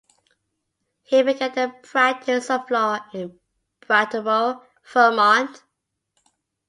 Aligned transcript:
He 1.03 1.21
began 1.21 1.53
the 1.53 1.75
practice 1.83 2.49
of 2.49 2.71
law 2.71 3.05
in 3.13 3.39
Brattleboro, 3.81 4.65
Vermont. 4.83 5.61